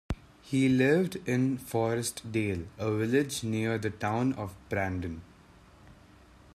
[0.41, 5.21] He lived in Forest Dale, a village near the town of Brandon.